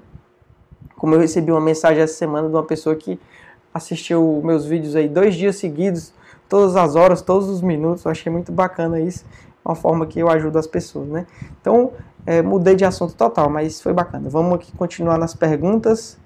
[0.94, 3.18] Como eu recebi uma mensagem essa semana de uma pessoa que
[3.72, 6.12] assistiu meus vídeos aí dois dias seguidos,
[6.46, 9.24] todas as horas, todos os minutos, eu achei muito bacana isso,
[9.64, 11.26] uma forma que eu ajudo as pessoas, né?
[11.58, 11.92] Então,
[12.26, 14.28] é, mudei de assunto total, mas foi bacana.
[14.28, 16.18] Vamos aqui continuar nas perguntas.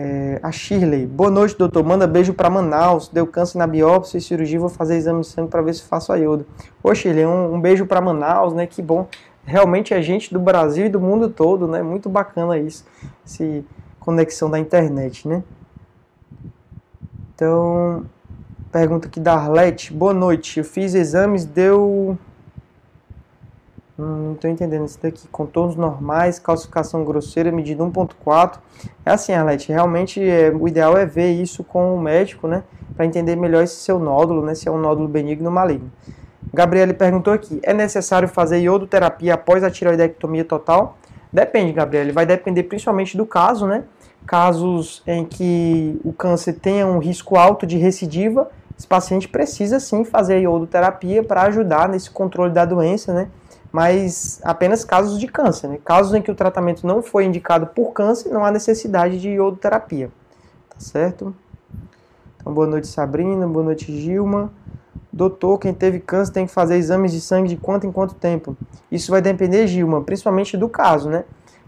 [0.00, 1.82] É, a Shirley, boa noite, doutor.
[1.82, 3.08] Manda beijo para Manaus.
[3.08, 4.60] Deu câncer na biópsia e cirurgia.
[4.60, 6.46] Vou fazer exame de sangue para ver se faço a iodo.
[6.80, 8.64] Ô, Shirley, um, um beijo para Manaus, né?
[8.64, 9.08] Que bom.
[9.44, 11.82] Realmente é gente do Brasil e do mundo todo, né?
[11.82, 12.86] Muito bacana isso.
[13.26, 13.64] Essa
[13.98, 15.42] conexão da internet, né?
[17.34, 18.06] Então,
[18.70, 19.92] pergunta aqui da Arlete.
[19.92, 20.58] Boa noite.
[20.60, 22.16] Eu fiz exames, deu
[23.98, 25.26] Hum, não estou entendendo isso daqui.
[25.28, 28.58] Contornos normais, calcificação grosseira, medida 1.4.
[29.04, 32.62] É assim, Arlete, realmente é, o ideal é ver isso com o médico, né?
[32.94, 34.54] Para entender melhor esse seu nódulo, né?
[34.54, 35.90] Se é um nódulo benigno ou maligno.
[36.54, 40.96] Gabriele perguntou aqui: é necessário fazer iodoterapia após a tiroidectomia total?
[41.32, 42.12] Depende, Gabriele.
[42.12, 43.82] Vai depender principalmente do caso, né?
[44.24, 50.04] Casos em que o câncer tenha um risco alto de recidiva, esse paciente precisa sim
[50.04, 53.28] fazer iodoterapia para ajudar nesse controle da doença, né?
[53.72, 55.68] Mas apenas casos de câncer.
[55.68, 55.78] Né?
[55.84, 60.10] Casos em que o tratamento não foi indicado por câncer, não há necessidade de iodoterapia.
[60.70, 61.34] Tá certo?
[62.40, 63.46] Então, boa noite, Sabrina.
[63.46, 64.50] Boa noite, Gilma.
[65.12, 68.56] Doutor, quem teve câncer tem que fazer exames de sangue de quanto em quanto tempo?
[68.90, 71.24] Isso vai depender, Gilma, principalmente do caso, né?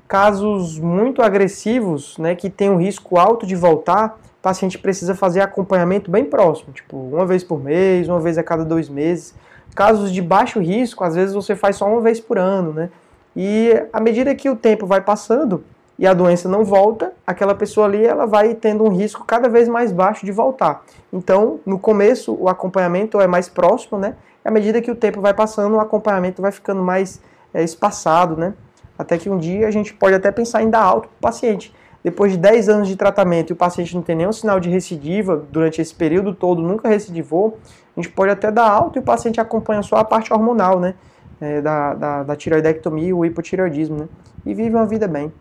[0.07, 5.41] Casos muito agressivos, né, que tem um risco alto de voltar, o paciente precisa fazer
[5.41, 9.35] acompanhamento bem próximo, tipo uma vez por mês, uma vez a cada dois meses
[9.75, 12.91] Casos de baixo risco, às vezes você faz só uma vez por ano, né?
[13.37, 15.65] E à medida que o tempo vai passando
[15.99, 19.69] e a doença não volta, aquela pessoa ali ela vai tendo um risco cada vez
[19.69, 20.83] mais baixo de voltar.
[21.13, 24.15] Então, no começo, o acompanhamento é mais próximo, né?
[24.45, 27.21] E à medida que o tempo vai passando, o acompanhamento vai ficando mais
[27.53, 28.55] é, espaçado, né?
[28.99, 31.73] Até que um dia a gente pode até pensar em dar alta para o paciente.
[32.03, 35.37] Depois de 10 anos de tratamento e o paciente não tem nenhum sinal de recidiva
[35.51, 37.59] durante esse período todo, nunca recidivou,
[37.97, 40.95] a gente pode até dar alta e o paciente acompanha só a parte hormonal, né?
[41.41, 44.09] É, da, da, da tiroidectomia e o hipotireoidismo, né?
[44.45, 45.33] E vive uma vida bem.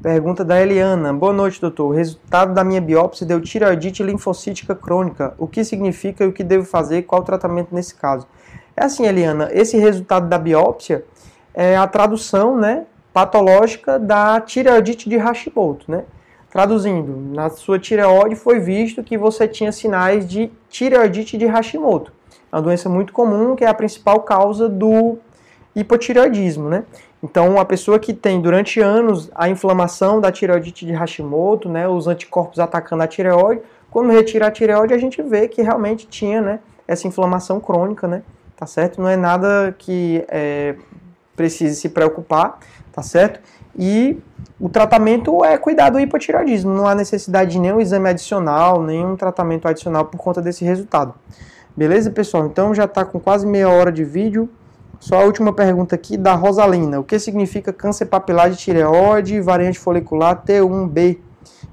[0.00, 1.12] Pergunta da Eliana.
[1.12, 1.86] Boa noite, doutor.
[1.88, 5.34] O resultado da minha biópsia deu tireoidite linfocítica crônica.
[5.36, 7.02] O que significa e o que devo fazer?
[7.02, 8.26] Qual o tratamento nesse caso?
[8.76, 11.04] É assim, Eliana, esse resultado da biópsia
[11.52, 16.04] é a tradução, né, patológica da tireoidite de Hashimoto, né?
[16.56, 22.10] Traduzindo, na sua tireoide foi visto que você tinha sinais de tireoidite de Hashimoto.
[22.50, 25.18] É uma doença muito comum que é a principal causa do
[25.74, 26.84] hipotireoidismo, né?
[27.22, 32.06] Então, a pessoa que tem durante anos a inflamação da tireoidite de Hashimoto, né, os
[32.06, 36.60] anticorpos atacando a tireoide, quando retira a tireoide, a gente vê que realmente tinha, né,
[36.88, 38.22] essa inflamação crônica, né?
[38.56, 38.98] Tá certo?
[38.98, 40.74] Não é nada que é,
[41.36, 43.40] precise se preocupar, tá certo?
[43.78, 44.18] E
[44.58, 49.68] o tratamento é cuidar do hipotireoidismo, não há necessidade de nenhum exame adicional, nenhum tratamento
[49.68, 51.14] adicional por conta desse resultado.
[51.76, 52.46] Beleza, pessoal?
[52.46, 54.48] Então já está com quase meia hora de vídeo.
[54.98, 56.98] Só a última pergunta aqui da Rosalina.
[56.98, 61.18] O que significa câncer papilar de tireoide, variante folicular T1B,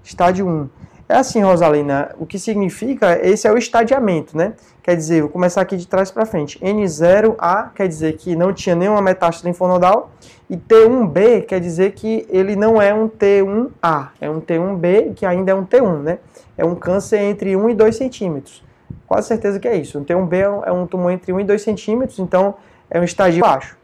[0.03, 0.69] estágio 1?
[1.07, 4.53] É assim, Rosalina, o que significa, esse é o estadiamento, né?
[4.83, 6.59] Quer dizer, vou começar aqui de trás para frente.
[6.59, 10.11] N0A quer dizer que não tinha nenhuma metástase linfonodal
[10.49, 15.53] e T1B quer dizer que ele não é um T1A, é um T1B que ainda
[15.53, 16.19] é um T1, né?
[16.57, 18.61] É um câncer entre 1 e 2 centímetros.
[19.07, 19.97] Quase certeza que é isso.
[19.97, 22.55] Um T1B é um tumor entre 1 e 2 centímetros, então
[22.89, 23.77] é um estágio baixo,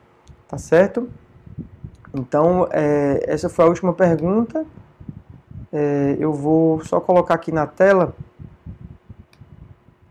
[0.49, 1.09] tá certo?
[2.13, 4.65] Então, é, essa foi a última pergunta.
[5.71, 8.13] É, eu vou só colocar aqui na tela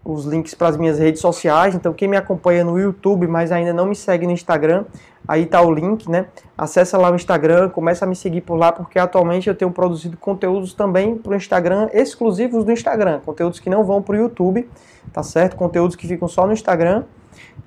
[0.09, 1.75] os links para as minhas redes sociais.
[1.75, 4.87] Então, quem me acompanha no YouTube, mas ainda não me segue no Instagram,
[5.27, 6.27] aí tá o link, né?
[6.57, 10.17] Acessa lá o Instagram, começa a me seguir por lá, porque atualmente eu tenho produzido
[10.17, 14.67] conteúdos também para o Instagram, exclusivos do Instagram, conteúdos que não vão para o YouTube,
[15.13, 15.57] tá certo?
[15.57, 17.05] Conteúdos que ficam só no Instagram.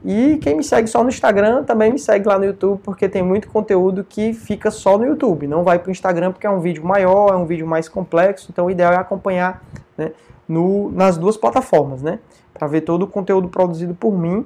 [0.03, 3.21] E quem me segue só no Instagram também me segue lá no YouTube, porque tem
[3.21, 6.59] muito conteúdo que fica só no YouTube, não vai para o Instagram porque é um
[6.59, 9.63] vídeo maior, é um vídeo mais complexo, então o ideal é acompanhar
[9.95, 10.11] né,
[10.51, 12.19] no, nas duas plataformas, né?
[12.53, 14.45] Para ver todo o conteúdo produzido por mim.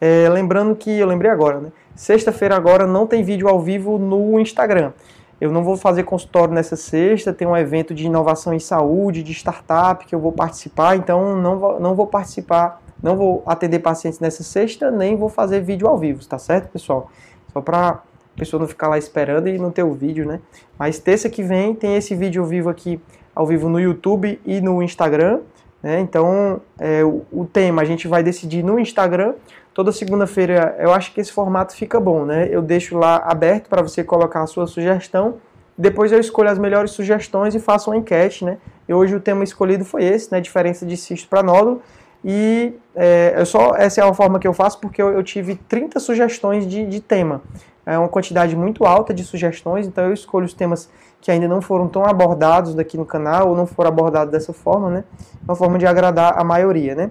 [0.00, 1.72] É, lembrando que, eu lembrei agora, né?
[1.94, 4.92] Sexta-feira agora não tem vídeo ao vivo no Instagram.
[5.40, 9.32] Eu não vou fazer consultório nessa sexta, tem um evento de inovação em saúde, de
[9.32, 14.20] startup que eu vou participar, então não vou, não vou participar não vou atender pacientes
[14.20, 17.10] nessa sexta, nem vou fazer vídeo ao vivo, tá certo, pessoal?
[17.52, 18.00] Só para a
[18.36, 20.40] pessoa não ficar lá esperando e não ter o vídeo, né?
[20.78, 23.00] Mas terça que vem tem esse vídeo ao vivo aqui,
[23.34, 25.40] ao vivo no YouTube e no Instagram,
[25.82, 26.00] né?
[26.00, 29.34] Então, é, o, o tema a gente vai decidir no Instagram.
[29.72, 32.48] Toda segunda-feira eu acho que esse formato fica bom, né?
[32.50, 35.36] Eu deixo lá aberto para você colocar a sua sugestão.
[35.76, 38.58] Depois eu escolho as melhores sugestões e faço uma enquete, né?
[38.88, 40.40] E hoje o tema escolhido foi esse, né?
[40.40, 41.80] Diferença de cisto para nódulo.
[42.24, 45.98] E é, só, essa é a forma que eu faço porque eu, eu tive 30
[46.00, 47.40] sugestões de, de, tema.
[47.84, 50.88] É uma quantidade muito alta de sugestões, então eu escolho os temas
[51.20, 54.90] que ainda não foram tão abordados daqui no canal, ou não foram abordados dessa forma,
[54.90, 55.04] né?
[55.44, 57.10] Uma forma de agradar a maioria, né?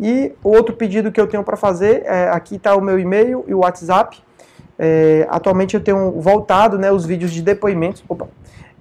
[0.00, 3.54] E outro pedido que eu tenho para fazer, é, aqui está o meu e-mail e
[3.54, 4.22] o WhatsApp.
[4.78, 8.04] É, atualmente eu tenho voltado né, os vídeos de depoimentos.
[8.08, 8.28] Opa,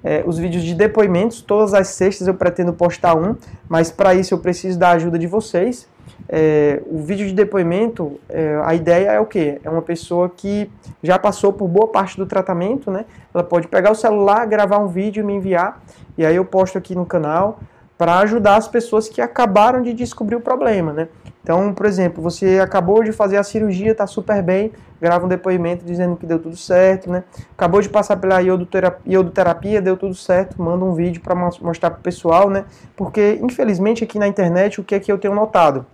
[0.04, 1.42] é, os vídeos de depoimentos.
[1.42, 3.36] Todas as sextas eu pretendo postar um,
[3.68, 5.88] mas para isso eu preciso da ajuda de vocês.
[6.30, 9.60] É, o vídeo de depoimento, é, a ideia é o que?
[9.64, 10.70] É uma pessoa que
[11.02, 13.06] já passou por boa parte do tratamento, né?
[13.34, 15.82] Ela pode pegar o celular, gravar um vídeo e me enviar,
[16.18, 17.60] e aí eu posto aqui no canal
[17.98, 21.08] para ajudar as pessoas que acabaram de descobrir o problema, né?
[21.42, 25.86] Então, por exemplo, você acabou de fazer a cirurgia, está super bem, grava um depoimento
[25.86, 27.24] dizendo que deu tudo certo, né?
[27.54, 32.00] Acabou de passar pela iodoterapia, iodoterapia deu tudo certo, manda um vídeo para mostrar para
[32.00, 32.66] o pessoal, né?
[32.98, 35.86] Porque, infelizmente, aqui na internet, o que é que eu tenho notado?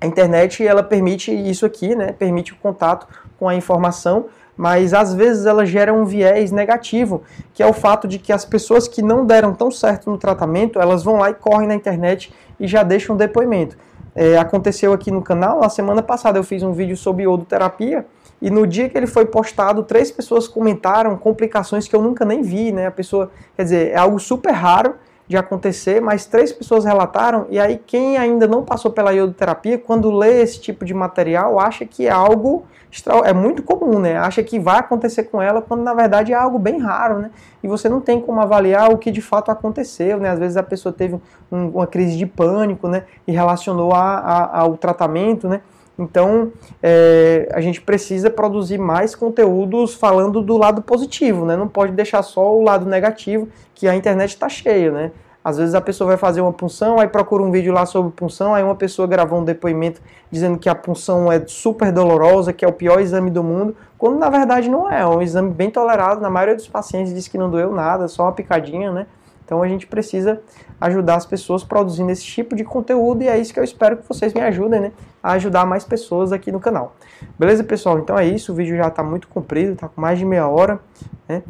[0.00, 2.12] A internet, ela permite isso aqui, né?
[2.12, 3.06] Permite o contato
[3.38, 8.08] com a informação, mas às vezes ela gera um viés negativo, que é o fato
[8.08, 11.34] de que as pessoas que não deram tão certo no tratamento, elas vão lá e
[11.34, 13.76] correm na internet e já deixam depoimento.
[14.14, 18.04] É, aconteceu aqui no canal, na semana passada eu fiz um vídeo sobre iodoterapia
[18.42, 22.42] e no dia que ele foi postado, três pessoas comentaram complicações que eu nunca nem
[22.42, 22.86] vi, né?
[22.86, 24.94] A pessoa, quer dizer, é algo super raro
[25.30, 30.10] de acontecer, mas três pessoas relataram, e aí quem ainda não passou pela iodoterapia, quando
[30.10, 32.64] lê esse tipo de material, acha que é algo
[33.24, 34.16] é muito comum, né?
[34.16, 37.30] Acha que vai acontecer com ela, quando na verdade é algo bem raro, né?
[37.62, 40.30] E você não tem como avaliar o que de fato aconteceu, né?
[40.30, 41.14] Às vezes a pessoa teve
[41.52, 43.04] um, uma crise de pânico, né?
[43.24, 45.60] E relacionou a, a, ao tratamento, né?
[46.00, 46.50] Então,
[46.82, 51.58] é, a gente precisa produzir mais conteúdos falando do lado positivo, né?
[51.58, 55.10] Não pode deixar só o lado negativo, que a internet está cheia, né?
[55.44, 58.54] Às vezes a pessoa vai fazer uma punção, aí procura um vídeo lá sobre punção,
[58.54, 62.68] aí uma pessoa gravou um depoimento dizendo que a punção é super dolorosa, que é
[62.68, 66.20] o pior exame do mundo, quando na verdade não é, é um exame bem tolerado,
[66.20, 69.06] na maioria dos pacientes diz que não doeu nada, só uma picadinha, né?
[69.50, 70.40] Então a gente precisa
[70.80, 74.06] ajudar as pessoas produzindo esse tipo de conteúdo e é isso que eu espero que
[74.06, 74.92] vocês me ajudem, né?
[75.20, 76.94] A ajudar mais pessoas aqui no canal.
[77.36, 77.98] Beleza, pessoal?
[77.98, 80.78] Então é isso, o vídeo já está muito comprido, está com mais de meia hora,
[81.28, 81.42] né?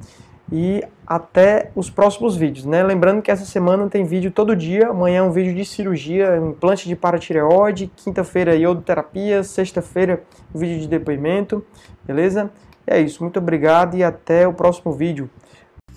[0.50, 2.82] e até os próximos vídeos, né?
[2.82, 6.88] Lembrando que essa semana tem vídeo todo dia, amanhã é um vídeo de cirurgia, implante
[6.88, 10.22] de paratireoide, quinta-feira iodoterapia, sexta-feira
[10.54, 11.62] vídeo de depoimento,
[12.02, 12.50] beleza?
[12.86, 15.28] É isso, muito obrigado e até o próximo vídeo.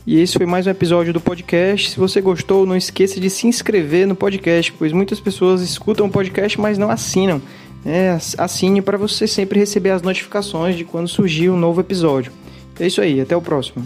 [0.05, 1.91] E esse foi mais um episódio do podcast.
[1.91, 6.09] Se você gostou, não esqueça de se inscrever no podcast, pois muitas pessoas escutam o
[6.09, 7.41] podcast, mas não assinam.
[7.85, 12.33] É, assine para você sempre receber as notificações de quando surgir um novo episódio.
[12.79, 13.85] É isso aí, até o próximo.